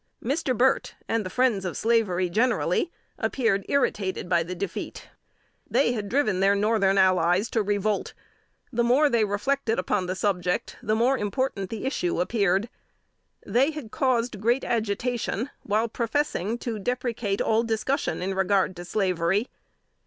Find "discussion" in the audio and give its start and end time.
17.61-18.23